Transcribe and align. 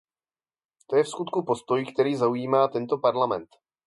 To 0.87 0.95
je 0.97 1.03
vskutku 1.03 1.43
postoj, 1.45 1.85
který 1.85 2.15
zaujímá 2.15 2.67
tento 2.67 2.97
Parlament. 2.97 3.49